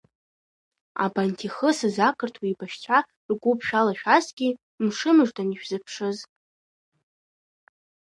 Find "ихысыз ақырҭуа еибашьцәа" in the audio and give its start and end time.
1.47-2.97